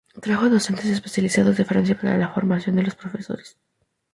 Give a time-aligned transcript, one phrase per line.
[0.19, 3.55] Trajo docentes especializados de Francia para la formación de los profesores.